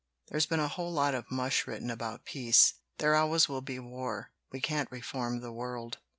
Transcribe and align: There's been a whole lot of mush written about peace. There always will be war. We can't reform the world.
There's 0.29 0.47
been 0.47 0.59
a 0.59 0.67
whole 0.67 0.91
lot 0.91 1.13
of 1.13 1.29
mush 1.29 1.67
written 1.67 1.91
about 1.91 2.25
peace. 2.25 2.73
There 2.97 3.13
always 3.13 3.47
will 3.47 3.61
be 3.61 3.77
war. 3.77 4.31
We 4.51 4.59
can't 4.59 4.91
reform 4.91 5.41
the 5.41 5.51
world. 5.53 5.99